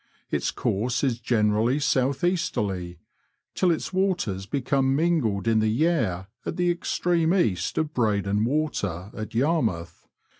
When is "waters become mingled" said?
3.93-5.47